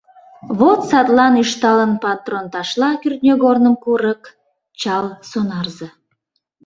[0.59, 4.23] Вот садлан ӱшталын патронташла кӱртньыгорным курык—
[4.79, 5.87] чал сонарзе.